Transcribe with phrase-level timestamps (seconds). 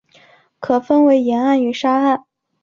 [0.59, 2.25] 可分为岩岸与沙岸。